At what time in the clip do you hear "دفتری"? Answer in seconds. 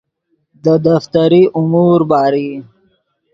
0.85-1.41